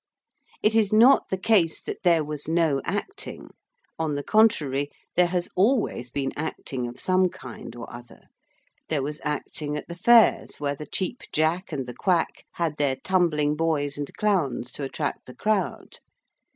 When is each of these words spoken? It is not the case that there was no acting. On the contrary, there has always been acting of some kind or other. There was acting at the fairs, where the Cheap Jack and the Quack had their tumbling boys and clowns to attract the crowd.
It 0.63 0.73
is 0.73 0.91
not 0.91 1.29
the 1.29 1.37
case 1.37 1.79
that 1.79 2.01
there 2.03 2.23
was 2.23 2.47
no 2.47 2.81
acting. 2.83 3.49
On 3.99 4.15
the 4.15 4.23
contrary, 4.23 4.89
there 5.15 5.27
has 5.27 5.47
always 5.55 6.09
been 6.09 6.31
acting 6.35 6.87
of 6.87 6.99
some 6.99 7.29
kind 7.29 7.75
or 7.75 7.85
other. 7.93 8.21
There 8.89 9.03
was 9.03 9.21
acting 9.23 9.77
at 9.77 9.87
the 9.87 9.93
fairs, 9.93 10.55
where 10.59 10.73
the 10.73 10.87
Cheap 10.87 11.21
Jack 11.31 11.71
and 11.71 11.85
the 11.85 11.93
Quack 11.93 12.45
had 12.53 12.77
their 12.77 12.95
tumbling 12.95 13.55
boys 13.55 13.95
and 13.95 14.11
clowns 14.15 14.71
to 14.71 14.83
attract 14.83 15.27
the 15.27 15.35
crowd. 15.35 15.99